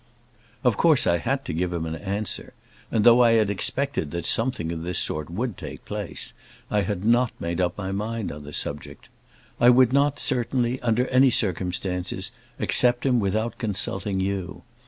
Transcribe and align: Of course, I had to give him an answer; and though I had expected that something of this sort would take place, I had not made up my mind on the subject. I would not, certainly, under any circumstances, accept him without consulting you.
Of 0.63 0.77
course, 0.77 1.05
I 1.05 1.19
had 1.19 1.45
to 1.45 1.53
give 1.53 1.71
him 1.71 1.85
an 1.85 1.93
answer; 1.93 2.55
and 2.89 3.03
though 3.03 3.21
I 3.23 3.33
had 3.33 3.51
expected 3.51 4.09
that 4.09 4.25
something 4.25 4.71
of 4.71 4.81
this 4.81 4.97
sort 4.97 5.29
would 5.29 5.59
take 5.59 5.85
place, 5.85 6.33
I 6.71 6.81
had 6.81 7.05
not 7.05 7.33
made 7.39 7.61
up 7.61 7.77
my 7.77 7.91
mind 7.91 8.31
on 8.31 8.43
the 8.43 8.51
subject. 8.51 9.09
I 9.59 9.69
would 9.69 9.93
not, 9.93 10.19
certainly, 10.19 10.79
under 10.81 11.05
any 11.09 11.29
circumstances, 11.29 12.31
accept 12.59 13.05
him 13.05 13.19
without 13.19 13.59
consulting 13.59 14.19
you. 14.19 14.63